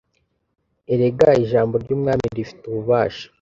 [0.93, 3.25] erega ijambo ry umwami rifite ububasha